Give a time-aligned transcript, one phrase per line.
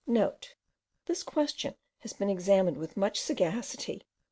[0.01, 4.07] *(* This question has been examined with much sagacity by M.